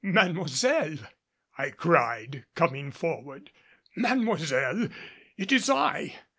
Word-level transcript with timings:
"Mademoiselle!" 0.03 0.97
I 1.59 1.69
cried, 1.69 2.43
coming 2.55 2.89
forward, 2.91 3.51
"Mademoiselle, 3.95 4.89
it 5.37 5.51
is 5.51 5.69
I!" 5.69 6.15